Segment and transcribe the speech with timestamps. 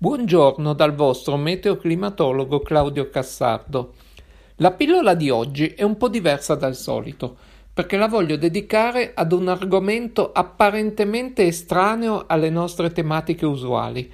[0.00, 3.94] Buongiorno dal vostro meteoclimatologo Claudio Cassardo.
[4.58, 7.36] La pillola di oggi è un po' diversa dal solito,
[7.74, 14.08] perché la voglio dedicare ad un argomento apparentemente estraneo alle nostre tematiche usuali,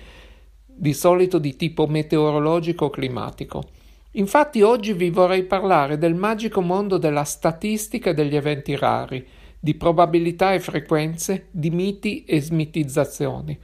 [0.65, 3.65] di solito di tipo meteorologico climatico.
[4.13, 9.23] Infatti oggi vi vorrei parlare del magico mondo della statistica degli eventi rari,
[9.61, 13.59] di probabilità e frequenze, di miti e smitizzazioni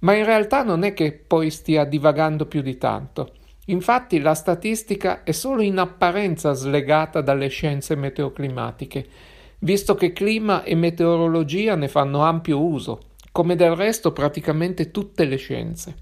[0.00, 3.32] ma in realtà non è che poi stia divagando più di tanto.
[3.66, 9.06] Infatti la statistica è solo in apparenza slegata dalle scienze meteoclimatiche,
[9.60, 13.00] visto che clima e meteorologia ne fanno ampio uso,
[13.32, 15.94] come del resto praticamente tutte le scienze.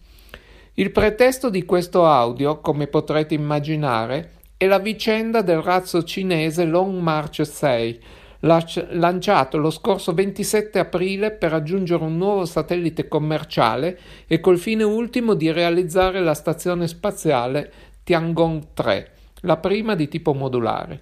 [0.74, 7.00] Il pretesto di questo audio, come potrete immaginare, è la vicenda del razzo cinese Long
[7.00, 8.00] March 6,
[8.40, 15.34] lanciato lo scorso 27 aprile per raggiungere un nuovo satellite commerciale e col fine ultimo
[15.34, 17.72] di realizzare la stazione spaziale
[18.04, 19.10] Tiangong 3,
[19.42, 21.00] la prima di tipo modulare.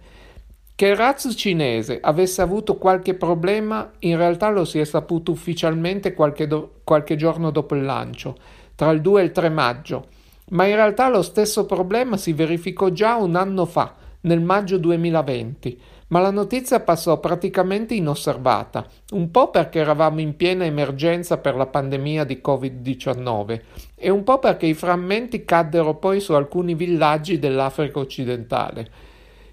[0.77, 6.14] Che il razzo cinese avesse avuto qualche problema in realtà lo si è saputo ufficialmente
[6.14, 8.36] qualche, do- qualche giorno dopo il lancio,
[8.75, 10.06] tra il 2 e il 3 maggio,
[10.51, 15.80] ma in realtà lo stesso problema si verificò già un anno fa, nel maggio 2020,
[16.08, 21.66] ma la notizia passò praticamente inosservata, un po' perché eravamo in piena emergenza per la
[21.66, 23.61] pandemia di Covid-19
[23.94, 28.91] e un po' perché i frammenti caddero poi su alcuni villaggi dell'Africa occidentale.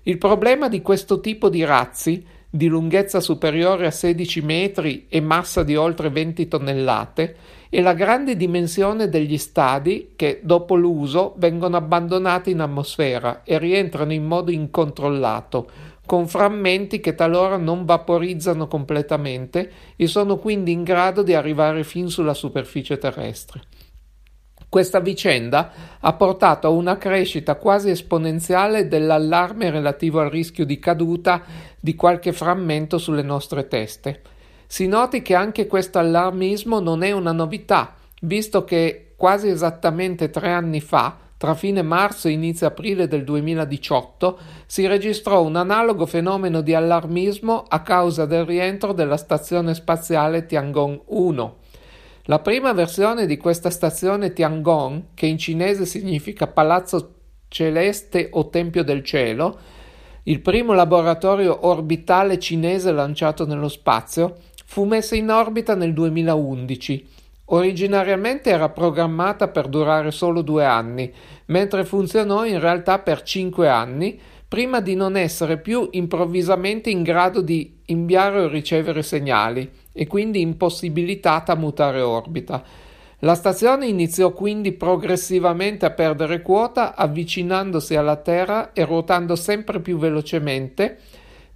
[0.03, 5.63] Il problema di questo tipo di razzi, di lunghezza superiore a 16 metri e massa
[5.63, 7.35] di oltre 20 tonnellate,
[7.69, 14.11] è la grande dimensione degli stadi che, dopo l'uso, vengono abbandonati in atmosfera e rientrano
[14.11, 15.69] in modo incontrollato,
[16.11, 22.09] con frammenti che talora non vaporizzano completamente e sono quindi in grado di arrivare fin
[22.09, 23.61] sulla superficie terrestre.
[24.67, 31.43] Questa vicenda ha portato a una crescita quasi esponenziale dell'allarme relativo al rischio di caduta
[31.79, 34.21] di qualche frammento sulle nostre teste.
[34.67, 40.51] Si noti che anche questo allarmismo non è una novità, visto che quasi esattamente tre
[40.51, 44.37] anni fa tra fine marzo e inizio aprile del 2018
[44.67, 51.01] si registrò un analogo fenomeno di allarmismo a causa del rientro della stazione spaziale Tiangong
[51.03, 51.57] 1.
[52.25, 57.15] La prima versione di questa stazione Tiangong, che in cinese significa palazzo
[57.47, 59.57] celeste o tempio del cielo,
[60.25, 67.20] il primo laboratorio orbitale cinese lanciato nello spazio, fu messa in orbita nel 2011
[67.53, 71.11] Originariamente era programmata per durare solo due anni,
[71.47, 74.17] mentre funzionò in realtà per cinque anni,
[74.47, 80.39] prima di non essere più improvvisamente in grado di inviare o ricevere segnali e quindi
[80.39, 82.63] impossibilitata a mutare orbita.
[83.19, 89.97] La stazione iniziò quindi progressivamente a perdere quota, avvicinandosi alla Terra e ruotando sempre più
[89.97, 90.99] velocemente,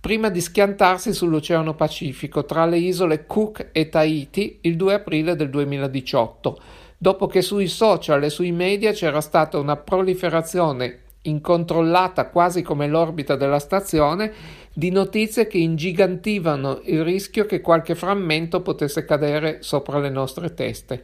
[0.06, 5.50] prima di schiantarsi sull'Oceano Pacifico tra le isole Cook e Tahiti il 2 aprile del
[5.50, 6.60] 2018,
[6.96, 13.36] dopo che sui social e sui media c'era stata una proliferazione incontrollata quasi come l'orbita
[13.36, 14.32] della stazione
[14.72, 21.04] di notizie che ingigantivano il rischio che qualche frammento potesse cadere sopra le nostre teste.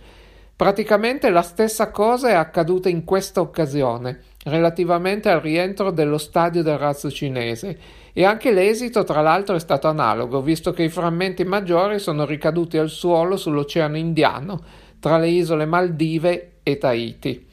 [0.61, 6.77] Praticamente la stessa cosa è accaduta in questa occasione, relativamente al rientro dello stadio del
[6.77, 7.79] razzo cinese,
[8.13, 12.77] e anche l'esito tra l'altro è stato analogo, visto che i frammenti maggiori sono ricaduti
[12.77, 14.61] al suolo sull'Oceano Indiano,
[14.99, 17.47] tra le isole Maldive e Tahiti.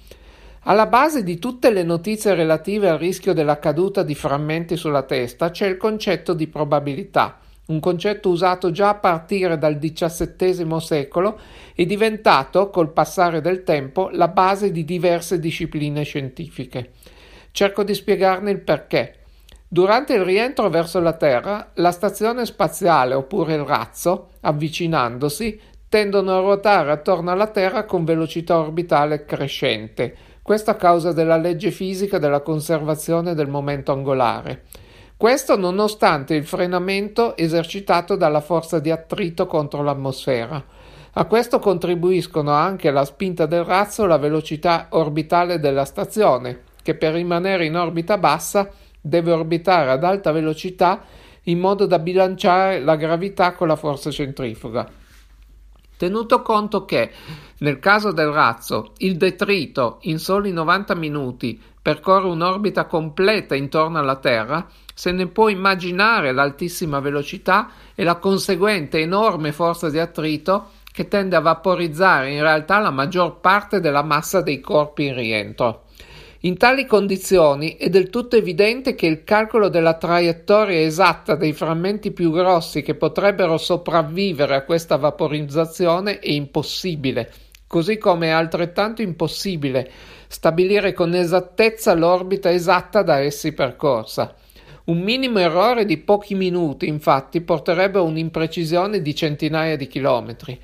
[0.64, 5.48] Alla base di tutte le notizie relative al rischio della caduta di frammenti sulla testa
[5.48, 11.38] c'è il concetto di probabilità, un concetto usato già a partire dal XVII secolo
[11.74, 16.92] e diventato, col passare del tempo, la base di diverse discipline scientifiche.
[17.50, 19.14] Cerco di spiegarne il perché.
[19.68, 26.40] Durante il rientro verso la Terra, la stazione spaziale oppure il razzo, avvicinandosi, tendono a
[26.40, 32.40] ruotare attorno alla Terra con velocità orbitale crescente, questo a causa della legge fisica della
[32.40, 34.64] conservazione del momento angolare.
[35.19, 40.65] Questo nonostante il frenamento esercitato dalla forza di attrito contro l'atmosfera.
[41.15, 46.94] A questo contribuiscono anche la spinta del razzo e la velocità orbitale della stazione, che
[46.94, 48.70] per rimanere in orbita bassa
[49.00, 51.03] deve orbitare ad alta velocità
[51.43, 54.88] in modo da bilanciare la gravità con la forza centrifuga.
[55.98, 57.10] Tenuto conto che,
[57.58, 64.14] nel caso del razzo, il detrito in soli 90 minuti percorre un'orbita completa intorno alla
[64.14, 64.64] Terra,
[64.94, 71.34] se ne può immaginare l'altissima velocità e la conseguente enorme forza di attrito che tende
[71.34, 75.86] a vaporizzare in realtà la maggior parte della massa dei corpi in rientro.
[76.43, 82.12] In tali condizioni è del tutto evidente che il calcolo della traiettoria esatta dei frammenti
[82.12, 87.32] più grossi che potrebbero sopravvivere a questa vaporizzazione è impossibile,
[87.67, 89.90] così come è altrettanto impossibile
[90.29, 94.32] stabilire con esattezza l'orbita esatta da essi percorsa.
[94.84, 100.61] Un minimo errore di pochi minuti, infatti, porterebbe a un'imprecisione di centinaia di chilometri.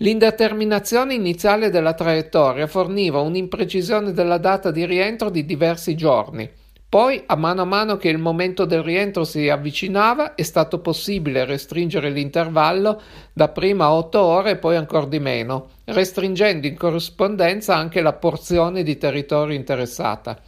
[0.00, 6.48] L'indeterminazione iniziale della traiettoria forniva un'imprecisione della data di rientro di diversi giorni.
[6.88, 11.44] Poi, a mano a mano che il momento del rientro si avvicinava, è stato possibile
[11.44, 13.02] restringere l'intervallo
[13.32, 18.12] da prima a 8 ore e poi ancora di meno, restringendo in corrispondenza anche la
[18.12, 20.40] porzione di territorio interessata.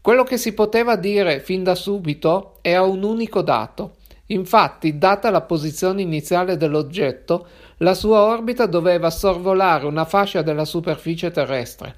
[0.00, 3.94] Quello che si poteva dire fin da subito era un unico dato.
[4.26, 7.46] Infatti, data la posizione iniziale dell'oggetto,
[7.82, 11.96] la sua orbita doveva sorvolare una fascia della superficie terrestre.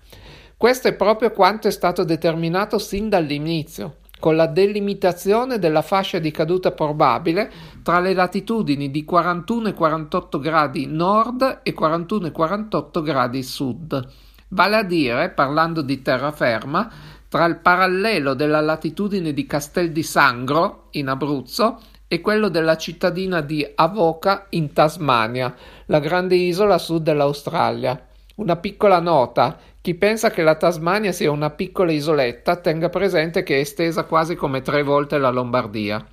[0.56, 6.30] Questo è proprio quanto è stato determinato sin dall'inizio, con la delimitazione della fascia di
[6.30, 7.50] caduta probabile
[7.82, 14.08] tra le latitudini di 41 e 48 gradi nord e 41 e 48 gradi sud.
[14.48, 16.90] Vale a dire, parlando di terraferma,
[17.28, 23.40] tra il parallelo della latitudine di Castel di Sangro, in Abruzzo, e quello della cittadina
[23.40, 25.54] di Avoca in Tasmania,
[25.86, 28.06] la grande isola a sud dell'Australia.
[28.36, 33.56] Una piccola nota, chi pensa che la Tasmania sia una piccola isoletta tenga presente che
[33.56, 36.04] è estesa quasi come tre volte la Lombardia.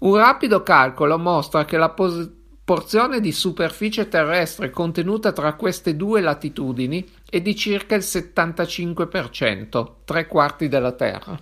[0.00, 2.30] Un rapido calcolo mostra che la pos-
[2.68, 10.26] porzione di superficie terrestre contenuta tra queste due latitudini è di circa il 75%, tre
[10.26, 11.38] quarti della Terra.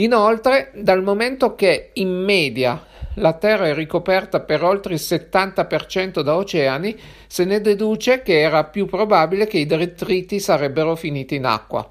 [0.00, 2.82] Inoltre, dal momento che in media
[3.16, 8.64] la Terra è ricoperta per oltre il 70% da oceani, se ne deduce che era
[8.64, 11.86] più probabile che i detriti sarebbero finiti in acqua.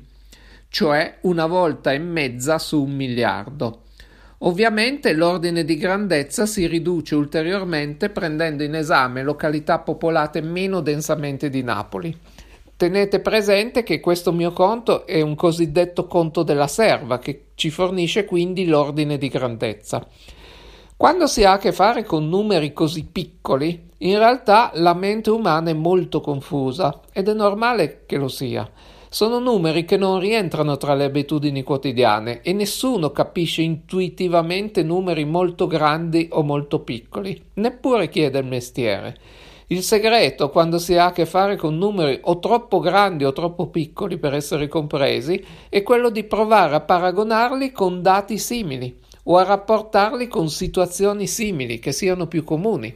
[0.69, 3.82] cioè una volta e mezza su un miliardo.
[4.45, 11.63] Ovviamente l'ordine di grandezza si riduce ulteriormente prendendo in esame località popolate meno densamente di
[11.63, 12.17] Napoli.
[12.75, 18.25] Tenete presente che questo mio conto è un cosiddetto conto della serva che ci fornisce
[18.25, 20.05] quindi l'ordine di grandezza.
[20.97, 25.69] Quando si ha a che fare con numeri così piccoli, in realtà la mente umana
[25.69, 28.69] è molto confusa ed è normale che lo sia.
[29.13, 35.67] Sono numeri che non rientrano tra le abitudini quotidiane e nessuno capisce intuitivamente numeri molto
[35.67, 39.15] grandi o molto piccoli, neppure chi è del mestiere.
[39.67, 43.67] Il segreto, quando si ha a che fare con numeri o troppo grandi o troppo
[43.67, 49.43] piccoli per essere compresi, è quello di provare a paragonarli con dati simili o a
[49.43, 52.91] rapportarli con situazioni simili che siano più comuni.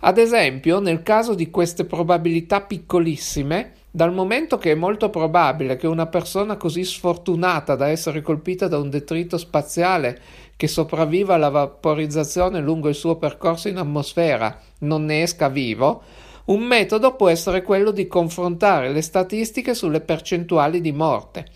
[0.00, 5.86] Ad esempio, nel caso di queste probabilità piccolissime, dal momento che è molto probabile che
[5.86, 10.20] una persona così sfortunata da essere colpita da un detrito spaziale
[10.56, 16.02] che sopravviva alla vaporizzazione lungo il suo percorso in atmosfera non ne esca vivo,
[16.46, 21.46] un metodo può essere quello di confrontare le statistiche sulle percentuali di morte.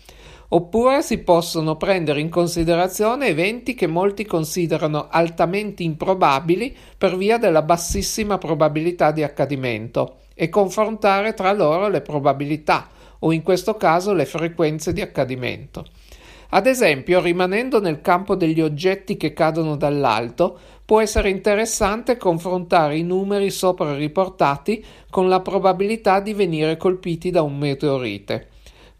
[0.49, 7.63] Oppure si possono prendere in considerazione eventi che molti considerano altamente improbabili per via della
[7.63, 12.87] bassissima probabilità di accadimento e confrontare tra loro le probabilità
[13.19, 15.85] o in questo caso le frequenze di accadimento.
[16.49, 23.03] Ad esempio, rimanendo nel campo degli oggetti che cadono dall'alto, può essere interessante confrontare i
[23.03, 28.49] numeri sopra riportati con la probabilità di venire colpiti da un meteorite.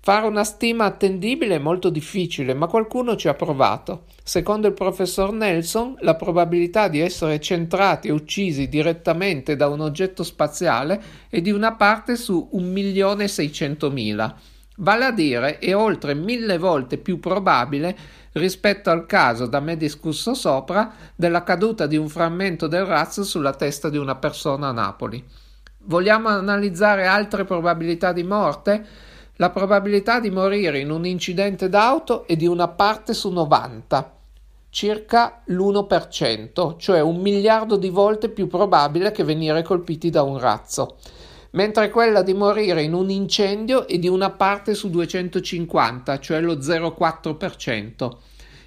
[0.05, 4.03] Fare una stima attendibile è molto difficile, ma qualcuno ci ha provato.
[4.22, 10.24] Secondo il professor Nelson, la probabilità di essere centrati e uccisi direttamente da un oggetto
[10.24, 14.33] spaziale è di una parte su 1.600.000.
[14.75, 17.95] Vale a dire è oltre mille volte più probabile
[18.33, 23.53] rispetto al caso da me discusso sopra della caduta di un frammento del razzo sulla
[23.53, 25.25] testa di una persona a Napoli.
[25.86, 29.12] Vogliamo analizzare altre probabilità di morte?
[29.38, 34.16] La probabilità di morire in un incidente d'auto è di una parte su 90,
[34.70, 40.98] circa l'1%, cioè un miliardo di volte più probabile che venire colpiti da un razzo,
[41.52, 46.58] mentre quella di morire in un incendio è di una parte su 250, cioè lo
[46.58, 48.12] 0,4%,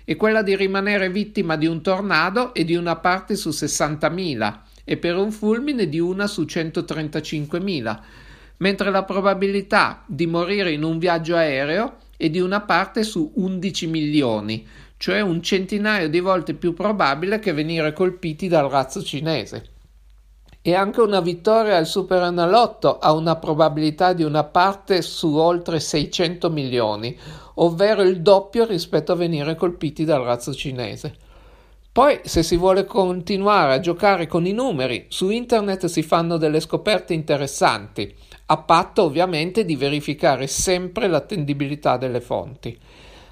[0.04, 4.96] e quella di rimanere vittima di un tornado è di una parte su 60.000 e
[4.96, 7.99] per un fulmine di una su 135.000
[8.58, 13.86] mentre la probabilità di morire in un viaggio aereo è di una parte su 11
[13.88, 19.70] milioni, cioè un centinaio di volte più probabile che venire colpiti dal razzo cinese.
[20.62, 26.50] E anche una vittoria al Superenalotto ha una probabilità di una parte su oltre 600
[26.50, 27.16] milioni,
[27.54, 31.14] ovvero il doppio rispetto a venire colpiti dal razzo cinese.
[31.92, 36.60] Poi, se si vuole continuare a giocare con i numeri, su internet si fanno delle
[36.60, 38.12] scoperte interessanti
[38.46, 42.78] a patto ovviamente di verificare sempre l'attendibilità delle fonti.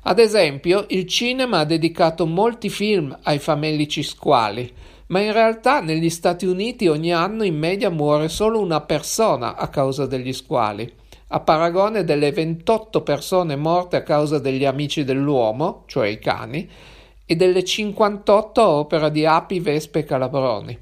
[0.06, 4.70] Ad esempio, il cinema ha dedicato molti film ai famelici squali,
[5.06, 9.68] ma in realtà negli Stati Uniti ogni anno in media muore solo una persona a
[9.68, 10.92] causa degli squali,
[11.28, 16.68] a paragone delle 28 persone morte a causa degli amici dell'uomo, cioè i cani,
[17.24, 20.78] e delle 58 a opera di api, vespe e calabroni.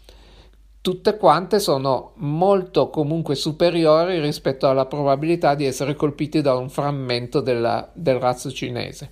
[0.81, 7.41] tutte quante sono molto comunque superiori rispetto alla probabilità di essere colpiti da un frammento
[7.41, 9.09] della, del razzo cinese.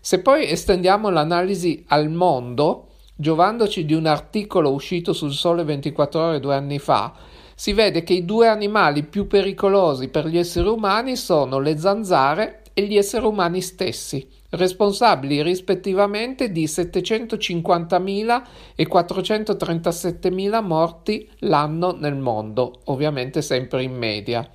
[0.00, 6.40] Se poi estendiamo l'analisi al mondo, giovandoci di un articolo uscito sul Sole 24 ore
[6.40, 7.12] due anni fa,
[7.54, 12.62] si vede che i due animali più pericolosi per gli esseri umani sono le zanzare
[12.72, 18.42] e gli esseri umani stessi responsabili rispettivamente di 750.000
[18.74, 24.48] e 437.000 morti l'anno nel mondo, ovviamente sempre in media.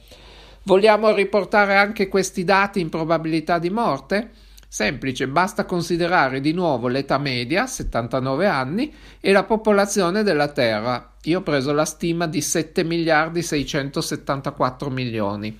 [0.63, 4.31] Vogliamo riportare anche questi dati in probabilità di morte?
[4.73, 11.11] Semplice, basta considerare di nuovo l'età media, 79 anni, e la popolazione della Terra.
[11.25, 15.59] Io ho preso la stima di 7 miliardi 674 milioni.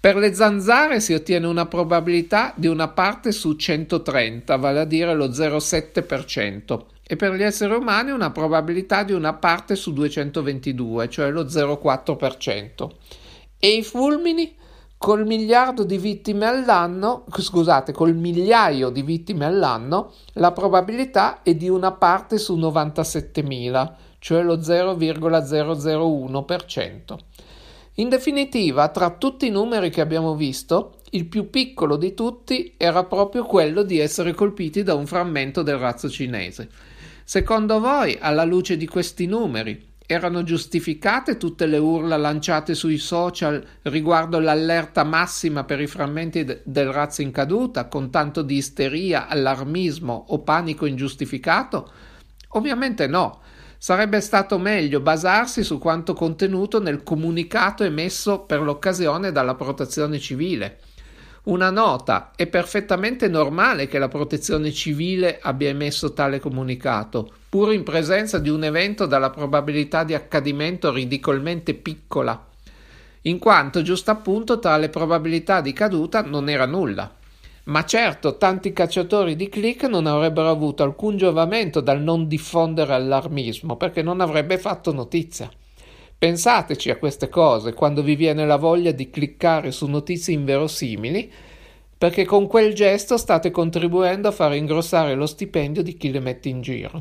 [0.00, 5.12] Per le zanzare si ottiene una probabilità di una parte su 130, vale a dire
[5.12, 11.28] lo 0,7%, e per gli esseri umani una probabilità di una parte su 222, cioè
[11.28, 12.90] lo 0,4%.
[13.58, 14.56] E i fulmini?
[14.96, 21.68] Col miliardo di vittime all'anno, scusate, col migliaio di vittime all'anno, la probabilità è di
[21.68, 27.18] una parte su 97.000, cioè lo 0,001%.
[28.00, 33.04] In definitiva, tra tutti i numeri che abbiamo visto, il più piccolo di tutti era
[33.04, 36.70] proprio quello di essere colpiti da un frammento del razzo cinese.
[37.24, 43.62] Secondo voi, alla luce di questi numeri, erano giustificate tutte le urla lanciate sui social
[43.82, 49.28] riguardo l'allerta massima per i frammenti de- del razzo in caduta, con tanto di isteria,
[49.28, 51.92] allarmismo o panico ingiustificato?
[52.52, 53.40] Ovviamente no.
[53.82, 60.80] Sarebbe stato meglio basarsi su quanto contenuto nel comunicato emesso per l'occasione dalla Protezione Civile.
[61.44, 67.82] Una nota: è perfettamente normale che la Protezione Civile abbia emesso tale comunicato, pur in
[67.82, 72.38] presenza di un evento dalla probabilità di accadimento ridicolmente piccola,
[73.22, 77.14] in quanto giustappunto tale probabilità di caduta non era nulla.
[77.70, 83.76] Ma certo, tanti cacciatori di click non avrebbero avuto alcun giovamento dal non diffondere allarmismo,
[83.76, 85.48] perché non avrebbe fatto notizia.
[86.18, 91.32] Pensateci a queste cose quando vi viene la voglia di cliccare su notizie inverosimili,
[91.96, 96.48] perché con quel gesto state contribuendo a far ingrossare lo stipendio di chi le mette
[96.48, 97.00] in giro.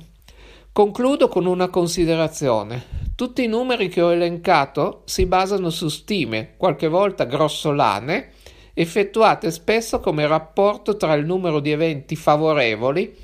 [0.71, 3.07] Concludo con una considerazione.
[3.15, 8.33] Tutti i numeri che ho elencato si basano su stime, qualche volta grossolane,
[8.73, 13.15] effettuate spesso come rapporto tra il numero di eventi favorevoli,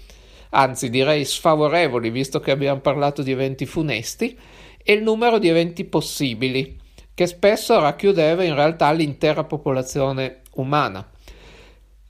[0.49, 4.37] anzi direi sfavorevoli visto che abbiamo parlato di eventi funesti,
[4.87, 6.77] e il numero di eventi possibili,
[7.13, 11.09] che spesso racchiudeva in realtà l'intera popolazione umana.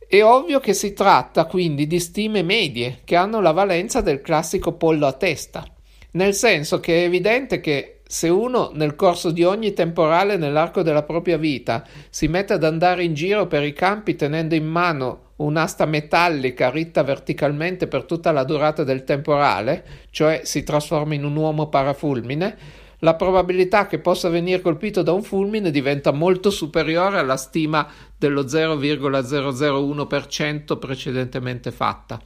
[0.08, 4.74] È ovvio che si tratta quindi di stime medie che hanno la valenza del classico
[4.74, 5.66] pollo a testa,
[6.12, 11.04] nel senso che è evidente che se uno nel corso di ogni temporale nell'arco della
[11.04, 15.86] propria vita si mette ad andare in giro per i campi tenendo in mano un'asta
[15.86, 21.68] metallica ritta verticalmente per tutta la durata del temporale, cioè si trasforma in un uomo
[21.68, 22.58] parafulmine,
[23.00, 27.86] la probabilità che possa venire colpito da un fulmine diventa molto superiore alla stima
[28.18, 32.22] dello 0,001% precedentemente fatta.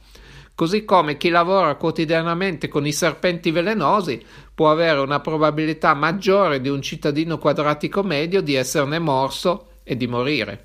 [0.60, 4.22] Così come chi lavora quotidianamente con i serpenti velenosi
[4.54, 10.06] può avere una probabilità maggiore di un cittadino quadratico medio di esserne morso e di
[10.06, 10.64] morire.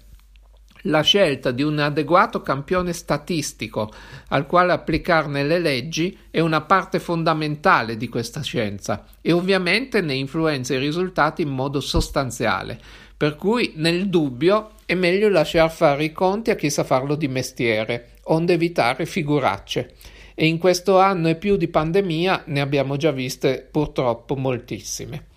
[0.82, 3.90] La scelta di un adeguato campione statistico
[4.28, 10.16] al quale applicarne le leggi è una parte fondamentale di questa scienza e ovviamente ne
[10.16, 12.78] influenza i risultati in modo sostanziale,
[13.16, 17.30] per cui nel dubbio è meglio lasciar fare i conti a chi sa farlo di
[17.30, 19.96] mestiere, onde evitare figuracce.
[20.34, 25.28] E in questo anno e più di pandemia ne abbiamo già viste purtroppo moltissime.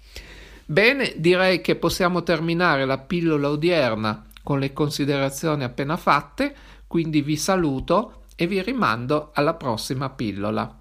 [0.67, 6.55] Bene, direi che possiamo terminare la pillola odierna con le considerazioni appena fatte,
[6.87, 10.79] quindi vi saluto e vi rimando alla prossima pillola.